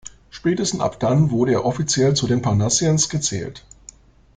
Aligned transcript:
Spätestens 0.31 0.79
ab 0.81 0.99
dann 0.99 1.29
wurde 1.29 1.51
er 1.51 1.63
offiziell 1.63 2.15
zu 2.15 2.25
den 2.25 2.41
Parnassiens 2.41 3.07
gezählt. 3.07 3.63